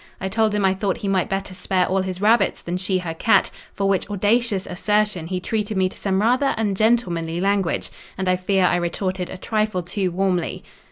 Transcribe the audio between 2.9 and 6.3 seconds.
her cat, for which audacious assertion he treated me to some